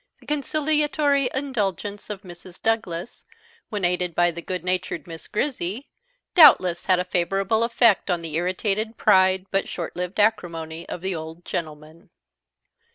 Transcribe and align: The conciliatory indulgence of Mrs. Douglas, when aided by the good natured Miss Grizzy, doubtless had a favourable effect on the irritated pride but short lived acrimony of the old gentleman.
The 0.19 0.25
conciliatory 0.25 1.29
indulgence 1.31 2.09
of 2.09 2.23
Mrs. 2.23 2.59
Douglas, 2.59 3.23
when 3.69 3.85
aided 3.85 4.15
by 4.15 4.31
the 4.31 4.41
good 4.41 4.63
natured 4.63 5.05
Miss 5.05 5.27
Grizzy, 5.27 5.89
doubtless 6.33 6.85
had 6.85 6.97
a 6.97 7.03
favourable 7.03 7.61
effect 7.63 8.09
on 8.09 8.23
the 8.23 8.33
irritated 8.33 8.97
pride 8.97 9.45
but 9.51 9.69
short 9.69 9.95
lived 9.95 10.19
acrimony 10.19 10.89
of 10.89 11.01
the 11.01 11.13
old 11.13 11.45
gentleman. 11.45 12.09